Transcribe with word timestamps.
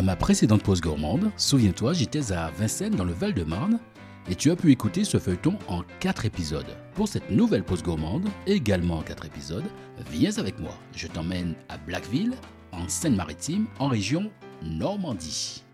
À 0.00 0.02
ma 0.02 0.16
précédente 0.16 0.62
pause 0.62 0.80
gourmande, 0.80 1.30
souviens-toi, 1.36 1.92
j'étais 1.92 2.32
à 2.32 2.50
Vincennes 2.52 2.94
dans 2.94 3.04
le 3.04 3.12
Val-de-Marne 3.12 3.78
et 4.30 4.34
tu 4.34 4.50
as 4.50 4.56
pu 4.56 4.72
écouter 4.72 5.04
ce 5.04 5.18
feuilleton 5.18 5.58
en 5.68 5.82
4 6.00 6.24
épisodes. 6.24 6.74
Pour 6.94 7.06
cette 7.06 7.30
nouvelle 7.30 7.64
pause 7.64 7.82
gourmande, 7.82 8.26
également 8.46 8.96
en 8.96 9.02
4 9.02 9.26
épisodes, 9.26 9.66
viens 10.10 10.34
avec 10.38 10.58
moi. 10.58 10.74
Je 10.96 11.06
t'emmène 11.06 11.54
à 11.68 11.76
Blackville, 11.76 12.32
en 12.72 12.88
Seine-Maritime, 12.88 13.66
en 13.78 13.88
région 13.88 14.30
Normandie. 14.62 15.64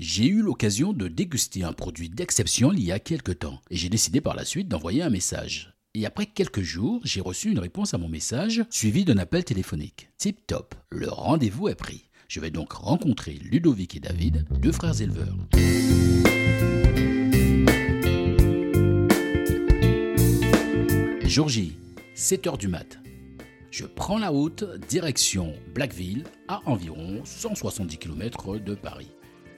J'ai 0.00 0.26
eu 0.26 0.42
l'occasion 0.42 0.92
de 0.92 1.06
déguster 1.06 1.62
un 1.62 1.72
produit 1.72 2.08
d'exception 2.08 2.72
il 2.72 2.82
y 2.82 2.90
a 2.90 2.98
quelques 2.98 3.38
temps 3.38 3.60
et 3.70 3.76
j'ai 3.76 3.88
décidé 3.88 4.20
par 4.20 4.34
la 4.34 4.44
suite 4.44 4.66
d'envoyer 4.66 5.04
un 5.04 5.10
message. 5.10 5.76
Et 5.94 6.06
après 6.06 6.26
quelques 6.26 6.62
jours, 6.62 7.00
j'ai 7.04 7.20
reçu 7.20 7.52
une 7.52 7.60
réponse 7.60 7.94
à 7.94 7.98
mon 7.98 8.08
message 8.08 8.64
suivi 8.68 9.04
d'un 9.04 9.18
appel 9.18 9.44
téléphonique. 9.44 10.10
Tip 10.18 10.44
top, 10.48 10.74
le 10.90 11.08
rendez-vous 11.08 11.68
est 11.68 11.76
pris. 11.76 12.07
Je 12.30 12.40
vais 12.40 12.50
donc 12.50 12.74
rencontrer 12.74 13.38
Ludovic 13.42 13.96
et 13.96 14.00
David, 14.00 14.44
deux 14.60 14.70
frères 14.70 15.00
éleveurs. 15.00 15.34
Jour 21.24 21.48
J, 21.48 21.78
7h 22.14 22.58
du 22.58 22.68
mat. 22.68 22.98
Je 23.70 23.86
prends 23.86 24.18
la 24.18 24.28
route 24.28 24.62
direction 24.90 25.54
Blackville 25.74 26.24
à 26.48 26.60
environ 26.66 27.22
170 27.24 27.96
km 27.96 28.58
de 28.58 28.74
Paris. 28.74 29.10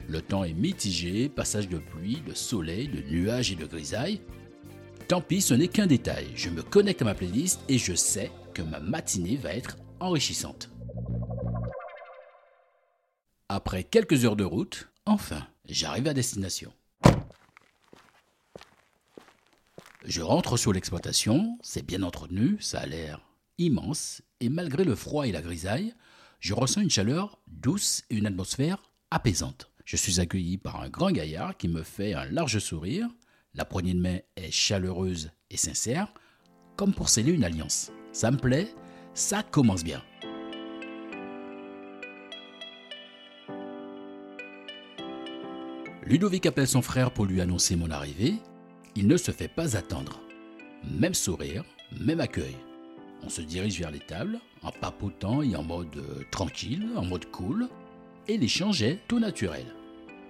Le 0.08 0.22
temps 0.22 0.44
est 0.44 0.54
mitigé, 0.54 1.28
passage 1.28 1.68
de 1.68 1.78
pluie, 1.78 2.22
de 2.24 2.34
soleil, 2.34 2.86
de 2.86 3.02
nuages 3.10 3.50
et 3.50 3.56
de 3.56 3.66
grisailles. 3.66 4.20
Tant 5.08 5.20
pis, 5.20 5.40
ce 5.40 5.54
n'est 5.54 5.66
qu'un 5.66 5.88
détail. 5.88 6.28
Je 6.36 6.50
me 6.50 6.62
connecte 6.62 7.02
à 7.02 7.06
ma 7.06 7.14
playlist 7.14 7.62
et 7.68 7.78
je 7.78 7.94
sais 7.94 8.30
que 8.54 8.62
ma 8.62 8.78
matinée 8.78 9.34
va 9.34 9.54
être 9.54 9.76
enrichissante. 9.98 10.70
Après 13.52 13.82
quelques 13.82 14.24
heures 14.24 14.36
de 14.36 14.44
route, 14.44 14.92
enfin, 15.06 15.44
j'arrive 15.64 16.06
à 16.06 16.14
destination. 16.14 16.72
Je 20.04 20.22
rentre 20.22 20.56
sur 20.56 20.72
l'exploitation, 20.72 21.58
c'est 21.60 21.84
bien 21.84 22.04
entretenu, 22.04 22.58
ça 22.60 22.78
a 22.78 22.86
l'air 22.86 23.20
immense, 23.58 24.22
et 24.38 24.48
malgré 24.48 24.84
le 24.84 24.94
froid 24.94 25.26
et 25.26 25.32
la 25.32 25.42
grisaille, 25.42 25.94
je 26.38 26.54
ressens 26.54 26.82
une 26.82 26.90
chaleur 26.90 27.40
douce 27.48 28.04
et 28.08 28.14
une 28.14 28.28
atmosphère 28.28 28.84
apaisante. 29.10 29.68
Je 29.84 29.96
suis 29.96 30.20
accueilli 30.20 30.56
par 30.56 30.80
un 30.80 30.88
grand 30.88 31.10
gaillard 31.10 31.56
qui 31.56 31.66
me 31.66 31.82
fait 31.82 32.14
un 32.14 32.26
large 32.26 32.60
sourire, 32.60 33.08
la 33.54 33.64
poignée 33.64 33.94
de 33.94 34.00
main 34.00 34.18
est 34.36 34.52
chaleureuse 34.52 35.32
et 35.50 35.56
sincère, 35.56 36.14
comme 36.76 36.94
pour 36.94 37.08
sceller 37.08 37.32
une 37.32 37.42
alliance. 37.42 37.90
Ça 38.12 38.30
me 38.30 38.38
plaît, 38.38 38.72
ça 39.12 39.42
commence 39.42 39.82
bien. 39.82 40.04
Ludovic 46.02 46.46
appelle 46.46 46.66
son 46.66 46.82
frère 46.82 47.10
pour 47.10 47.26
lui 47.26 47.40
annoncer 47.40 47.76
mon 47.76 47.90
arrivée. 47.90 48.34
Il 48.96 49.06
ne 49.06 49.16
se 49.16 49.30
fait 49.30 49.48
pas 49.48 49.76
attendre. 49.76 50.20
Même 50.90 51.14
sourire, 51.14 51.62
même 52.00 52.20
accueil. 52.20 52.56
On 53.22 53.28
se 53.28 53.42
dirige 53.42 53.78
vers 53.78 53.90
les 53.90 54.00
tables, 54.00 54.40
en 54.62 54.72
papotant 54.72 55.42
et 55.42 55.54
en 55.54 55.62
mode 55.62 55.94
euh, 55.96 56.24
tranquille, 56.30 56.88
en 56.96 57.04
mode 57.04 57.26
cool. 57.30 57.68
Et 58.28 58.38
l'échange 58.38 58.82
est 58.82 58.98
tout 59.08 59.18
naturel. 59.18 59.66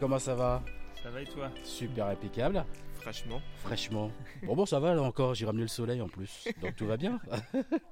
Comment 0.00 0.18
ça 0.18 0.34
va? 0.34 0.62
Ça 1.02 1.10
va 1.10 1.22
et 1.22 1.26
toi? 1.26 1.50
Super 1.62 2.06
impeccable. 2.06 2.64
Fraîchement. 3.00 3.40
Fraîchement. 3.62 4.10
Bon, 4.42 4.56
bon, 4.56 4.66
ça 4.66 4.80
va 4.80 4.94
là 4.94 5.02
encore, 5.02 5.34
j'ai 5.34 5.46
ramené 5.46 5.62
le 5.62 5.68
soleil 5.68 6.02
en 6.02 6.08
plus. 6.08 6.48
Donc 6.60 6.74
tout 6.74 6.86
va 6.86 6.96
bien. 6.96 7.20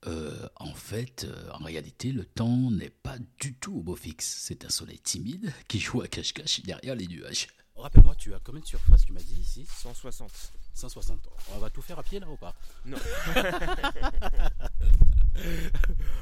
Euh, 0.06 0.48
en 0.56 0.72
fait, 0.74 1.24
euh, 1.28 1.50
en 1.52 1.64
réalité, 1.64 2.12
le 2.12 2.24
temps 2.24 2.70
n'est 2.70 2.88
pas 2.90 3.16
du 3.40 3.54
tout 3.54 3.78
au 3.78 3.82
beau 3.82 3.96
fixe. 3.96 4.38
C'est 4.42 4.64
un 4.64 4.68
soleil 4.70 4.98
timide 5.00 5.52
qui 5.66 5.80
joue 5.84 6.00
à 6.02 6.08
cache-cache 6.08 6.62
derrière 6.62 6.94
les 6.94 7.06
nuages. 7.06 7.48
Rappelle-moi, 7.76 8.14
tu 8.16 8.34
as 8.34 8.40
combien 8.40 8.60
de 8.60 8.66
surface, 8.66 9.04
tu 9.04 9.12
m'as 9.12 9.20
dit 9.22 9.40
ici? 9.40 9.66
160. 9.68 10.30
160. 10.74 11.28
On 11.54 11.58
va 11.58 11.70
tout 11.70 11.82
faire 11.82 11.98
à 11.98 12.02
pied 12.02 12.18
là 12.20 12.28
ou 12.30 12.36
pas? 12.36 12.54
Non. 12.84 12.98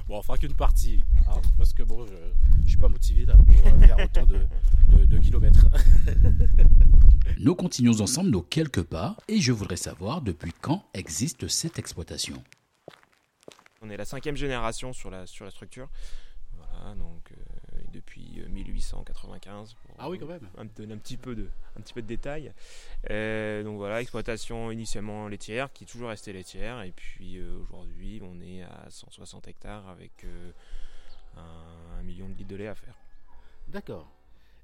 Bon, 0.08 0.18
on 0.18 0.22
fera 0.22 0.36
qu'une 0.36 0.54
partie. 0.54 1.02
hein, 1.26 1.40
parce 1.56 1.72
que 1.72 1.82
bon, 1.82 2.06
je, 2.06 2.12
je 2.64 2.68
suis 2.68 2.76
pas 2.76 2.88
motivé 2.88 3.24
là 3.24 3.34
pour 3.34 3.66
euh, 3.66 3.80
faire 3.80 3.96
autant 4.04 4.26
de, 4.26 4.40
de- 4.94 5.04
de 5.06 5.18
kilomètres. 5.18 5.66
Nous 7.38 7.54
continuons 7.54 7.98
ensemble 8.02 8.28
nos 8.30 8.42
quelques 8.42 8.82
pas 8.82 9.16
et 9.28 9.40
je 9.40 9.52
voudrais 9.52 9.76
savoir 9.78 10.20
depuis 10.20 10.52
quand 10.60 10.84
existe 10.94 11.48
cette 11.48 11.78
exploitation. 11.78 12.42
On 13.82 13.90
est 13.90 13.96
la 13.96 14.04
cinquième 14.04 14.36
génération 14.36 14.92
sur 14.92 15.10
la, 15.10 15.26
sur 15.26 15.44
la 15.44 15.50
structure. 15.50 15.88
Voilà, 16.54 16.94
donc 16.94 17.32
euh, 17.32 17.80
depuis 17.92 18.40
euh, 18.40 18.48
1895. 18.48 19.74
pour 19.74 19.94
Ah 19.98 20.08
oui, 20.08 20.18
quand 20.18 20.26
même. 20.26 20.48
Un, 20.56 20.66
petit 20.66 21.16
peu 21.16 21.34
de, 21.34 21.50
un 21.76 21.80
petit 21.80 21.92
peu 21.92 22.02
de 22.02 22.06
détails. 22.06 22.52
Euh, 23.10 23.62
donc 23.62 23.76
voilà, 23.76 24.00
exploitation 24.00 24.70
initialement 24.70 25.28
laitière, 25.28 25.72
qui 25.72 25.84
est 25.84 25.86
toujours 25.86 26.08
restée 26.08 26.32
laitière. 26.32 26.82
Et 26.82 26.92
puis 26.92 27.36
euh, 27.36 27.58
aujourd'hui, 27.68 28.20
on 28.22 28.40
est 28.40 28.62
à 28.62 28.86
160 28.88 29.48
hectares 29.48 29.88
avec 29.88 30.24
euh, 30.24 30.50
un, 31.36 31.98
un 31.98 32.02
million 32.02 32.28
de 32.28 32.34
litres 32.34 32.48
de 32.48 32.56
lait 32.56 32.68
à 32.68 32.74
faire. 32.74 32.94
D'accord. 33.68 34.08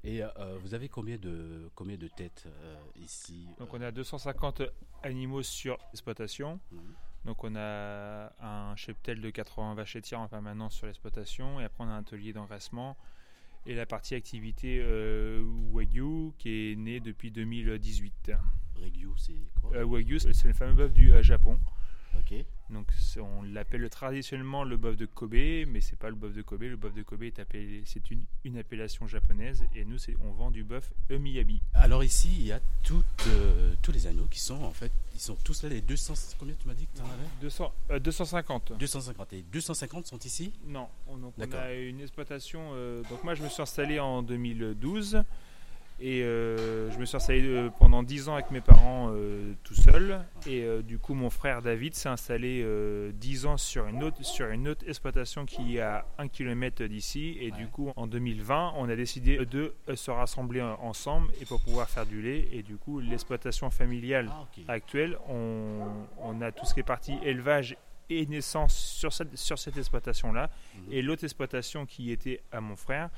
Et 0.04 0.22
euh, 0.22 0.58
vous 0.60 0.74
avez 0.74 0.88
combien 0.88 1.16
de, 1.16 1.70
combien 1.74 1.96
de 1.96 2.08
têtes 2.08 2.44
euh, 2.46 2.76
ici 2.96 3.46
Donc 3.58 3.72
on 3.72 3.80
a 3.80 3.92
250 3.92 4.62
animaux 5.02 5.42
sur 5.42 5.78
l'exploitation. 5.92 6.58
Mhm. 6.72 6.94
Donc 7.24 7.44
on 7.44 7.54
a 7.54 8.32
un 8.40 8.74
cheptel 8.76 9.20
de 9.20 9.30
80 9.30 9.74
vaches 9.74 9.94
laitières 9.94 10.20
en 10.20 10.28
permanence 10.28 10.74
sur 10.74 10.86
l'exploitation 10.86 11.60
et 11.60 11.64
après 11.64 11.84
on 11.84 11.88
a 11.88 11.92
un 11.92 11.98
atelier 11.98 12.32
d'engraissement 12.32 12.96
et 13.66 13.74
la 13.74 13.86
partie 13.86 14.14
activité 14.14 14.80
euh, 14.82 15.42
Wagyu 15.70 16.32
qui 16.38 16.72
est 16.72 16.76
née 16.76 17.00
depuis 17.00 17.30
2018. 17.30 18.32
Regyu, 18.82 19.08
c'est 19.16 19.34
quoi? 19.60 19.76
Euh, 19.76 19.84
Wagyu 19.84 20.18
c'est 20.18 20.32
c'est 20.32 20.48
le 20.48 20.54
fameux 20.54 20.74
bœuf 20.74 20.92
du 20.92 21.12
euh, 21.12 21.22
Japon. 21.22 21.58
Donc 22.70 22.86
on 23.20 23.42
l'appelle 23.42 23.88
traditionnellement 23.90 24.64
le 24.64 24.78
bœuf 24.78 24.96
de 24.96 25.04
Kobe, 25.04 25.34
mais 25.34 25.80
c'est 25.82 25.98
pas 25.98 26.08
le 26.08 26.14
bœuf 26.16 26.32
de 26.32 26.40
Kobe. 26.40 26.62
Le 26.62 26.76
bœuf 26.76 26.94
de 26.94 27.02
Kobe 27.02 27.24
est 27.24 27.38
appelé, 27.38 27.82
c'est 27.84 28.10
une, 28.10 28.24
une 28.44 28.56
appellation 28.56 29.06
japonaise 29.06 29.64
et 29.74 29.84
nous 29.84 29.98
on 30.24 30.30
vend 30.30 30.50
du 30.50 30.64
bœuf 30.64 30.90
Emiyabi. 31.10 31.60
Alors 31.74 32.02
ici, 32.02 32.30
il 32.34 32.46
y 32.46 32.52
a 32.52 32.60
toutes, 32.82 33.04
euh, 33.26 33.74
tous 33.82 33.92
les 33.92 34.06
anneaux 34.06 34.26
qui 34.30 34.38
sont 34.40 34.62
en 34.62 34.72
fait, 34.72 34.90
ils 35.14 35.20
sont 35.20 35.36
tous 35.44 35.62
là, 35.64 35.68
les 35.68 35.82
200, 35.82 36.14
combien 36.38 36.54
tu 36.54 36.66
m'as 36.66 36.72
dit 36.74 36.86
que 36.86 36.96
tu 36.96 37.02
en 37.02 37.06
avais 37.10 37.28
200, 37.42 37.72
euh, 37.90 37.98
250. 37.98 38.72
250. 38.78 39.32
Et 39.34 39.42
250 39.42 40.06
sont 40.06 40.18
ici? 40.20 40.54
Non, 40.66 40.88
on, 41.06 41.18
donc 41.18 41.34
on 41.36 41.40
D'accord. 41.40 41.60
a 41.60 41.74
une 41.74 42.00
exploitation. 42.00 42.70
euh, 42.72 43.02
donc 43.10 43.22
moi, 43.24 43.34
je 43.34 43.42
me 43.42 43.50
suis 43.50 43.60
installé 43.60 44.00
en 44.00 44.22
2012 44.22 45.22
et 46.04 46.22
euh, 46.24 46.90
je 46.90 46.98
me 46.98 47.04
suis 47.04 47.16
installé 47.16 47.42
euh, 47.46 47.70
pendant 47.78 48.02
10 48.02 48.28
ans 48.28 48.34
avec 48.34 48.50
mes 48.50 48.60
parents 48.60 49.10
euh, 49.14 49.52
tout 49.62 49.74
seul. 49.74 50.20
Et 50.48 50.66
du 50.82 50.98
coup, 50.98 51.14
mon 51.14 51.30
frère 51.30 51.62
David 51.62 51.94
s'est 51.94 52.08
installé 52.08 52.60
euh, 52.64 53.12
10 53.14 53.46
ans 53.46 53.56
sur 53.56 53.86
une 53.86 54.02
autre 54.02 54.24
sur 54.24 54.48
une 54.48 54.66
autre 54.66 54.84
exploitation 54.88 55.46
qui 55.46 55.76
est 55.76 55.80
à 55.80 56.04
1 56.18 56.26
km 56.28 56.84
d'ici. 56.86 57.36
Et 57.40 57.52
Ouais. 57.52 57.58
du 57.58 57.68
coup, 57.68 57.92
en 57.96 58.06
2020, 58.08 58.72
on 58.76 58.88
a 58.88 58.96
décidé 58.96 59.38
de 59.46 59.74
se 59.94 60.10
rassembler 60.10 60.60
ensemble 60.60 61.30
et 61.40 61.44
pour 61.44 61.60
pouvoir 61.62 61.88
faire 61.88 62.04
du 62.06 62.20
lait. 62.20 62.48
Et 62.52 62.62
du 62.62 62.76
coup, 62.76 62.98
l'exploitation 62.98 63.70
familiale 63.70 64.28
Ah, 64.68 64.72
actuelle, 64.72 65.16
on, 65.28 65.86
on 66.18 66.40
a 66.40 66.50
tout 66.50 66.66
ce 66.66 66.74
qui 66.74 66.80
est 66.80 66.84
partie 66.84 67.14
élevage 67.22 67.76
et 68.10 68.26
naissance 68.26 68.74
sur 68.76 69.12
cette, 69.12 69.36
sur 69.36 69.58
cette 69.58 69.76
exploitation-là. 69.76 70.50
Mhm. 70.74 70.92
Et 70.92 71.02
l'autre 71.02 71.22
exploitation 71.24 71.86
qui 71.86 72.10
était 72.10 72.42
à 72.50 72.60
mon 72.60 72.74
frère, 72.76 73.08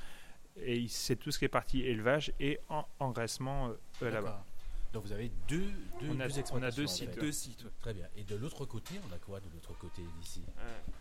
et 0.56 0.86
c'est 0.88 1.16
tout 1.16 1.30
ce 1.30 1.38
qui 1.38 1.44
est 1.44 1.48
partie 1.48 1.82
élevage 1.82 2.32
et 2.40 2.58
en, 2.68 2.84
engraissement 3.00 3.68
euh, 3.68 3.72
euh, 4.02 4.10
là-bas. 4.10 4.44
Donc 4.92 5.02
vous 5.06 5.12
avez 5.12 5.28
deux, 5.48 5.72
deux, 6.00 6.06
On 6.08 6.20
a- 6.20 6.28
deux 6.28 6.34
on 6.52 6.62
a 6.62 6.70
deux 6.70 6.84
en 6.84 6.86
sites, 6.86 7.10
fait. 7.10 7.16
ouais. 7.16 7.22
Deux 7.26 7.32
sites. 7.32 7.64
Très 7.80 7.92
bien. 7.92 8.06
Et 8.16 8.22
de 8.22 8.36
l'autre 8.36 8.64
côté, 8.64 8.94
on 9.10 9.12
a 9.12 9.18
quoi 9.18 9.40
de 9.40 9.46
l'autre 9.52 9.76
côté 9.76 10.02
d'ici? 10.20 10.42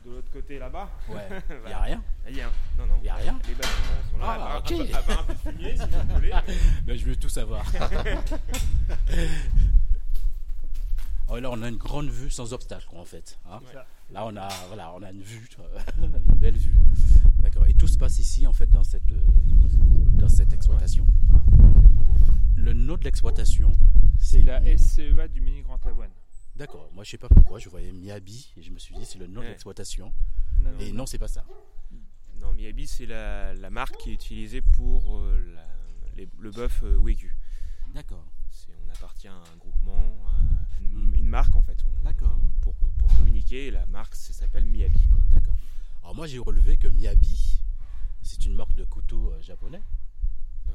De 0.03 0.09
l'autre 0.11 0.31
côté 0.31 0.57
là-bas, 0.57 0.89
Ouais. 1.09 1.27
Il 1.63 1.67
n'y 1.67 1.73
a 1.73 1.79
rien 1.81 2.03
il 2.27 2.35
y 2.38 2.41
a, 2.41 2.50
non, 2.75 2.88
non, 2.88 2.95
Il 3.01 3.05
y 3.05 3.09
a 3.09 3.15
rien 3.15 3.38
Les 3.47 3.53
bâtiments 3.53 4.11
sont 4.11 4.17
là. 4.17 4.25
Ah, 4.25 4.33
à 4.33 4.38
part- 4.38 4.57
ok. 4.65 4.71
à 4.71 4.85
part- 4.85 4.97
à 4.97 5.03
part 5.03 5.19
un 5.19 5.23
peu 5.25 5.33
de 5.33 5.38
fumier, 5.51 5.77
si 5.77 5.83
vous 5.83 6.15
voulez. 6.15 6.31
ben, 6.85 6.97
Je 6.97 7.05
veux 7.05 7.15
tout 7.15 7.29
savoir. 7.29 7.63
Oh, 11.35 11.39
là, 11.39 11.50
on 11.51 11.62
a 11.63 11.68
une 11.69 11.77
grande 11.77 12.09
vue 12.09 12.30
sans 12.30 12.53
obstacle, 12.53 12.88
en 12.95 13.06
fait. 13.06 13.39
hein. 13.50 13.59
Là, 14.12 14.25
on 14.27 14.35
a, 14.35 14.47
voilà, 14.68 14.94
on 14.95 15.01
a 15.01 15.12
une 15.12 15.24
vue, 15.24 15.50
une 15.97 16.35
belle 16.35 16.57
vue. 16.57 16.75
D'accord. 17.41 17.65
Et 17.65 17.74
tout 17.74 17.88
se 17.88 17.97
passe 17.97 18.19
ici, 18.19 18.45
en 18.45 18.53
fait, 18.53 18.69
dans 18.69 18.83
cette, 18.83 19.12
euh, 19.12 19.19
dans 20.13 20.30
cette 20.30 20.53
exploitation. 20.53 21.07
de 22.57 23.03
l'exploitation 23.03 23.71
C'est 24.19 24.41
la 24.41 24.62
SCEA 24.77 25.27
du 25.27 25.41
Mini 25.41 25.62
Grand 25.63 25.83
Avoine. 25.85 26.12
D'accord, 26.56 26.88
moi 26.94 27.03
je 27.03 27.09
sais 27.09 27.18
pas 27.18 27.27
pourquoi, 27.30 27.57
je 27.57 27.68
voyais 27.68 27.91
Miyabi 27.91 28.53
et 28.57 28.62
je 28.62 28.69
me 28.69 28.77
suis 28.77 28.94
dit 28.94 29.03
c'est 29.06 29.18
le 29.18 29.25
nom 29.25 29.36
de 29.36 29.45
Ouais. 29.45 29.50
l'exploitation. 29.50 30.13
Non, 30.59 30.71
non, 30.71 30.79
Et 30.79 30.91
non, 30.91 31.06
c'est 31.07 31.18
pas 31.18 31.27
ça. 31.27 31.44
Non, 32.39 32.53
Miyabi, 32.53 32.86
c'est 32.86 33.07
la, 33.07 33.53
la 33.56 33.69
marque 33.71 33.97
qui 33.97 34.12
est 34.12 34.13
utilisée 34.13 34.62
pour 34.62 35.18
euh, 35.18 35.39
la- 35.56 35.65
les- 36.15 36.29
le 36.39 36.51
bœuf 36.51 36.81
euh, 36.83 36.95
Wagyu. 36.97 37.36
D'accord. 37.95 38.24
On 38.86 38.89
appartient 38.91 39.27
à 39.27 39.33
un 39.33 39.57
groupement, 39.59 39.95
à 40.27 40.79
une, 40.79 41.15
une 41.15 41.27
marque 41.27 41.56
en 41.56 41.63
fait. 41.63 41.83
On- 41.86 42.03
D'accord. 42.03 42.38
Pour, 42.62 42.75
la 43.71 43.85
marque 43.88 44.15
s'appelle 44.15 44.65
Miyabi. 44.65 45.00
D'accord. 45.31 45.55
Alors 46.01 46.15
moi 46.15 46.27
j'ai 46.27 46.39
relevé 46.39 46.77
que 46.77 46.88
Miyabi, 46.88 47.59
c'est 48.21 48.45
une 48.45 48.53
marque 48.55 48.75
de 48.75 48.83
couteau 48.85 49.31
euh, 49.31 49.41
japonais. 49.41 49.81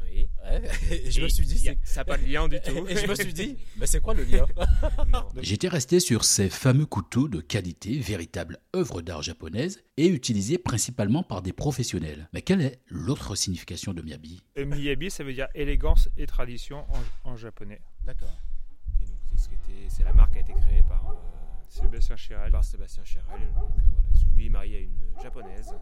Oui. 0.04 0.28
Ouais, 0.44 0.62
Et 0.90 1.10
je 1.10 1.20
me 1.20 1.26
Et 1.26 1.28
suis 1.30 1.44
dit, 1.46 1.69
a- 1.69 1.75
ça 1.82 2.00
n'a 2.00 2.04
pas 2.04 2.19
de 2.19 2.25
lien 2.26 2.46
du 2.48 2.60
tout. 2.60 2.86
et 2.88 2.96
je 2.96 3.06
me 3.06 3.14
suis 3.14 3.32
dit, 3.32 3.56
mais 3.78 3.86
c'est 3.86 4.00
quoi 4.00 4.14
le 4.14 4.22
lien? 4.25 4.46
J'étais 5.42 5.69
resté 5.69 5.98
sur 6.00 6.25
ces 6.25 6.48
fameux 6.50 6.86
couteaux 6.86 7.26
de 7.28 7.40
qualité, 7.40 7.98
véritable 7.98 8.58
œuvre 8.76 9.02
d'art 9.02 9.22
japonaise 9.22 9.82
et 9.96 10.06
utilisés 10.08 10.58
principalement 10.58 11.22
par 11.22 11.42
des 11.42 11.52
professionnels. 11.52 12.28
Mais 12.32 12.42
quelle 12.42 12.60
est 12.60 12.80
l'autre 12.88 13.34
signification 13.34 13.92
de 13.92 14.02
Miyabi? 14.02 14.42
Euh, 14.58 14.66
Miyabi, 14.66 15.10
ça 15.10 15.25
veut 15.25 15.32
dire 15.34 15.48
élégance 15.54 16.08
et 16.16 16.26
tradition 16.26 16.84
en, 17.25 17.30
en 17.32 17.36
japonais. 17.36 17.80
D'accord. 18.04 18.32
Et 19.02 19.06
donc, 19.06 19.16
c'est 19.30 19.38
ce 19.42 19.48
qui 19.48 19.54
était- 19.54 19.88
c'est 19.88 20.04
la 20.04 20.12
marque 20.12 20.32
qui 20.32 20.38
a 20.38 20.42
été 20.42 20.52
créée 20.52 20.82
par, 20.88 21.02
euh, 21.10 21.14
Sébastien 21.68 22.16
Chéral. 22.16 22.50
par 22.50 22.64
Sébastien 22.64 23.04
Chérel. 23.04 23.40
Donc, 23.40 23.56
euh, 23.56 23.80
voilà, 23.92 24.08
parce 24.12 24.24
que 24.24 24.30
lui 24.30 24.46
est 24.46 24.50
marié 24.50 24.76
à 24.78 24.80
une 24.80 25.22
japonaise. 25.22 25.72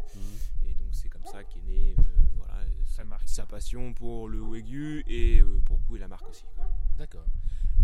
Et 0.65 0.75
donc 0.75 0.89
c'est 0.93 1.09
comme 1.09 1.25
ça 1.25 1.45
qu'est 1.45 1.61
née 1.63 1.95
euh, 1.99 2.03
voilà, 2.37 2.55
sa, 2.87 3.05
marque. 3.05 3.29
sa 3.29 3.47
passion 3.47 3.93
pour 3.95 4.29
le 4.29 4.41
Wagyu 4.41 5.05
et 5.07 5.41
euh, 5.41 5.61
pour 5.65 5.77
le 5.79 5.83
coup 5.85 5.97
et 5.97 5.99
la 6.01 6.09
marque 6.09 6.29
aussi. 6.29 6.45
D'accord. 6.99 7.27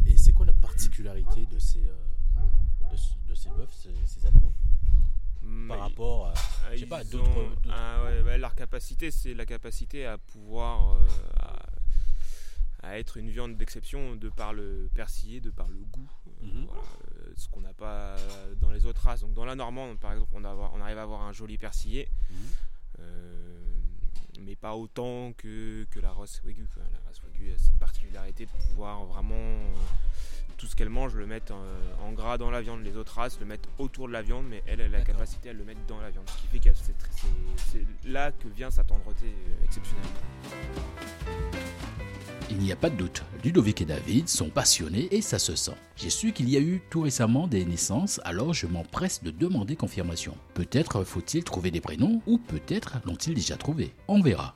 Et 0.06 0.16
c'est 0.16 0.32
quoi 0.32 0.46
la 0.46 0.52
particularité 0.54 1.46
de 1.46 1.58
ces, 1.58 1.86
euh, 1.88 1.94
de, 2.90 2.96
ce- 2.96 3.14
de 3.28 3.34
ces 3.34 3.50
bœufs, 3.50 3.68
ces, 3.70 3.94
ces 4.06 4.26
animaux, 4.26 4.52
Mm, 5.44 5.68
par 5.68 5.76
ils- 5.76 5.80
rapport 5.80 6.26
à... 6.28 6.34
je 6.34 6.76
sais 6.76 6.78
ils 6.82 6.88
pas, 6.88 7.02
d'autres- 7.02 7.24
d'autres- 7.34 7.60
ah 7.72 8.04
ouais, 8.04 8.22
bah, 8.22 8.38
leur 8.38 8.54
capacité, 8.54 9.10
c'est 9.10 9.34
la 9.34 9.44
capacité 9.44 10.06
à 10.06 10.16
pouvoir 10.16 10.94
euh, 10.94 11.06
à, 12.82 12.98
être 12.98 13.16
une 13.16 13.30
viande 13.30 13.56
d'exception 13.56 14.16
de 14.16 14.28
par 14.28 14.52
le 14.52 14.88
persillé, 14.94 15.40
de 15.40 15.50
par 15.50 15.68
le 15.68 15.78
goût. 15.84 16.10
Euh, 16.26 16.46
Mhm. 16.46 16.64
voilà, 16.66 16.82
euh, 16.82 17.32
ce 17.36 17.48
qu'on 17.48 17.60
n'a 17.60 17.72
pas 17.74 18.16
dans 18.60 18.70
les 18.70 18.84
autres 18.86 19.02
races. 19.02 19.20
Donc 19.20 19.34
dans 19.34 19.44
la 19.44 19.54
normande, 19.54 19.98
par 19.98 20.12
exemple, 20.12 20.32
on, 20.34 20.44
a 20.44 20.50
avoir- 20.50 20.72
on 20.74 20.80
arrive 20.80 20.98
à 20.98 21.02
avoir 21.02 21.22
un 21.22 21.32
joli 21.32 21.58
persillé. 21.58 22.08
Mhm. 22.30 22.36
Euh, 23.00 23.58
mais 24.40 24.56
pas 24.56 24.74
autant 24.74 25.32
que, 25.34 25.84
que 25.90 26.00
la 26.00 26.12
race 26.12 26.40
Wagyu. 26.44 26.66
La 26.76 26.98
race 27.06 27.20
Wagyu 27.22 27.52
a 27.52 27.58
cette 27.58 27.78
particularité 27.78 28.46
de 28.46 28.50
pouvoir 28.50 29.04
vraiment 29.06 29.60
tout 30.62 30.68
ce 30.68 30.76
qu'elle 30.76 30.90
mange 30.90 31.16
le 31.16 31.26
mettre 31.26 31.52
en, 31.52 32.06
en 32.06 32.12
gras 32.12 32.38
dans 32.38 32.48
la 32.48 32.62
viande. 32.62 32.84
Les 32.84 32.96
autres 32.96 33.16
races 33.16 33.40
le 33.40 33.46
mettent 33.46 33.66
autour 33.78 34.06
de 34.06 34.12
la 34.12 34.22
viande, 34.22 34.44
mais 34.48 34.62
elle, 34.68 34.78
elle 34.78 34.94
a 34.94 34.98
la 34.98 35.04
capacité 35.04 35.50
à 35.50 35.52
le 35.52 35.64
mettre 35.64 35.80
dans 35.88 36.00
la 36.00 36.10
viande. 36.10 36.24
Ce 36.30 36.40
qui 36.40 36.46
fait 36.46 36.70
que 36.70 36.76
c'est 36.76 37.84
là 38.08 38.30
que 38.30 38.46
vient 38.46 38.70
sa 38.70 38.84
tendreté 38.84 39.26
euh, 39.26 39.64
exceptionnelle. 39.64 40.04
Il 42.48 42.58
n'y 42.58 42.70
a 42.70 42.76
pas 42.76 42.90
de 42.90 42.94
doute, 42.94 43.24
Ludovic 43.42 43.82
et 43.82 43.86
David 43.86 44.28
sont 44.28 44.50
passionnés 44.50 45.08
et 45.10 45.20
ça 45.20 45.40
se 45.40 45.56
sent. 45.56 45.74
J'ai 45.96 46.10
su 46.10 46.32
qu'il 46.32 46.48
y 46.48 46.56
a 46.56 46.60
eu 46.60 46.80
tout 46.90 47.00
récemment 47.00 47.48
des 47.48 47.64
naissances, 47.64 48.20
alors 48.22 48.54
je 48.54 48.68
m'empresse 48.68 49.24
de 49.24 49.32
demander 49.32 49.74
confirmation. 49.74 50.36
Peut-être 50.54 51.02
faut-il 51.02 51.42
trouver 51.42 51.72
des 51.72 51.80
prénoms 51.80 52.22
ou 52.28 52.38
peut-être 52.38 52.98
l'ont-ils 53.04 53.34
déjà 53.34 53.56
trouvé. 53.56 53.92
On 54.06 54.22
verra. 54.22 54.54